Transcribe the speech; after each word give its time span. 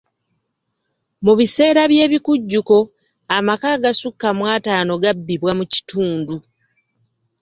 Mu 1.25 1.33
biseera 1.39 1.81
by'ebikujjuko, 1.91 2.75
amaka 3.37 3.67
agasukka 3.75 4.27
mu 4.37 4.43
ataano 4.55 4.93
gabbibwa 5.03 5.51
mu 5.59 5.65
kitundu. 5.73 6.35